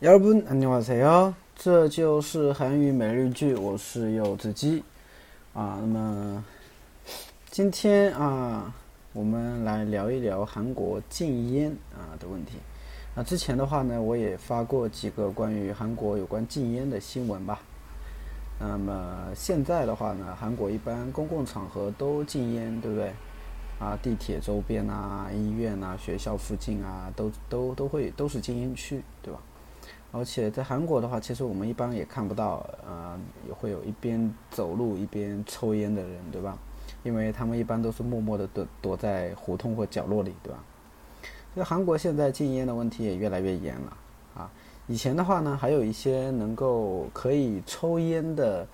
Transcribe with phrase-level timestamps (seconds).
[0.00, 1.34] 여러분 안녕하세요.
[1.54, 4.84] 这就是韩语每日句，我是柚子鸡
[5.54, 5.78] 啊。
[5.80, 6.44] 那么
[7.50, 8.74] 今天啊，
[9.14, 12.58] 我们来聊一聊韩国禁烟啊的问题。
[13.14, 17.58] 那之前的话呢，我也发过几个关于韩国有关禁烟的新闻吧。
[18.60, 23.12] 那么现在的话呢，韩国一般公共场合都禁烟，对不对？
[23.78, 29.40] 啊，地铁周边啊，医院啊，学校附近啊，都都都会都是禁烟区，对吧？
[30.11, 36.57] 而且在韩国的话，其实我们一般也看不到，呃，也会有一边走路一边抽烟的人，对吧？
[37.03, 40.63] 因为他们一般都是默默的躲躲在胡同或角落里，对吧？
[41.53, 43.97] 所以韩国现在禁烟的问题也越来越严了
[44.35, 44.51] 啊。
[44.87, 48.67] 以前的话呢，还有一些能够可以抽烟的，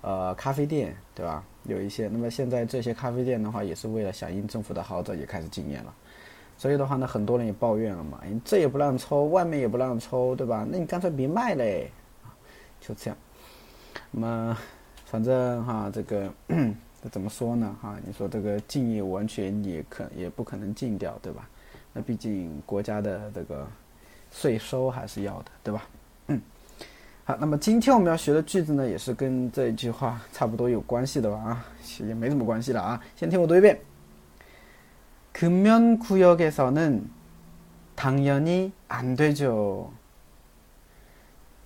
[0.00, 1.44] 呃，咖啡店，对吧？
[1.64, 5.94] 有一些，那么现在这些咖啡店的话，也是为了响应政府的号召，也开始禁烟了。
[6.56, 10.66] 所以的话呢，很多人也抱怨了嘛，你这也不让抽，外面也不让抽，对吧？
[10.70, 11.90] 那你干脆别卖嘞，
[12.80, 13.16] 就这样。
[14.10, 14.56] 那么，
[15.04, 16.30] 反正哈，这个
[17.02, 17.76] 这 怎么说呢？
[17.82, 21.48] 哈，你说这个禁业完全也可也不可能禁掉，对吧？
[21.92, 23.66] 那毕竟国家的这个
[24.30, 25.82] 税收还是要的，对吧？
[26.28, 26.40] 嗯。
[27.24, 31.36] 好，那么今天我们要学的句子呢，也是跟这一句话差不多有关系的吧？
[31.38, 31.64] 啊，
[32.00, 33.02] 也没什么关系了啊。
[33.16, 33.78] 先听我读一遍。
[35.43, 37.09] 금연 구역에서는
[37.95, 39.91] 당연히 안 되죠.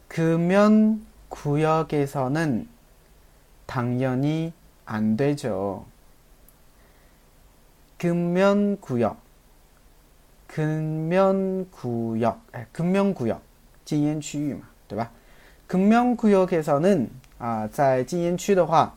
[0.07, 2.67] 금연 구역에서는
[3.65, 4.53] 당연히
[4.85, 5.85] 안 되죠.
[7.97, 9.17] 금연 구역,
[10.47, 13.41] 금연 구역, 금연 구역,
[13.85, 15.09] 禁烟区域嘛，对吧？
[15.67, 17.09] 금연 구역에서는
[17.39, 18.93] 아, 在禁烟区的话，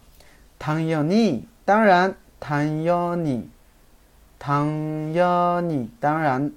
[0.59, 3.49] 당연히当然，당연히
[4.41, 6.53] 당연히当然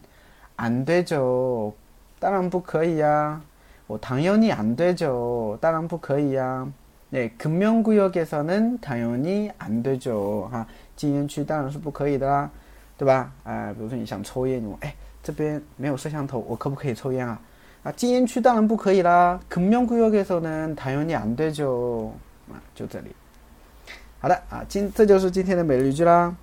[0.57, 1.73] 안 되죠.
[2.19, 3.41] 当然不可以呀.
[3.87, 5.57] 뭐 당연히 안 되죠.
[5.61, 6.67] 当然不可以呀.
[7.11, 10.47] 네, 금명구역에서는 당연히 안 되죠.
[10.53, 10.65] 하,
[10.95, 12.51] 禁烟区当然是不可以的啦，
[12.97, 13.31] 对吧？
[13.45, 14.93] 哎，比如说你想抽烟，你问，哎，
[15.23, 17.39] 这边没有摄像头，我可不可以抽烟啊？
[17.81, 19.39] 啊，禁烟区当然不可以啦。
[19.49, 22.11] 금명구역에서는 당연히 안 되죠.
[22.51, 23.15] 啊，就这里。
[24.19, 26.35] 好的啊，今这就是今天的每日一句啦。